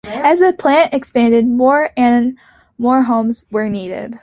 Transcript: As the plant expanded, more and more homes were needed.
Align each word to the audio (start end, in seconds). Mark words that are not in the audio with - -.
As 0.23 0.39
the 0.39 0.51
plant 0.51 0.95
expanded, 0.95 1.47
more 1.47 1.91
and 1.95 2.35
more 2.79 3.03
homes 3.03 3.45
were 3.51 3.69
needed. 3.69 4.17